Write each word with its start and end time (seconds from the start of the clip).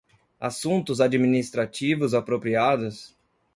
Assuntos 0.39 0.99
administrativos 0.99 2.15
apropriados 2.15 3.15